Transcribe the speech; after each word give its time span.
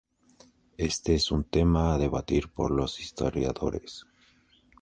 Este 0.79 1.13
es 1.13 1.29
un 1.29 1.43
tema 1.43 1.93
a 1.93 1.99
debatir 1.99 2.49
por 2.49 2.71
los 2.71 2.99
historiadores. 2.99 4.07